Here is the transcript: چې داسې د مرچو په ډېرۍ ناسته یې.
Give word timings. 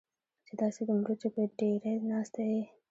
چې 0.47 0.53
داسې 0.61 0.81
د 0.87 0.89
مرچو 1.01 1.27
په 1.35 1.41
ډېرۍ 1.57 1.93
ناسته 2.11 2.41
یې. 2.51 2.61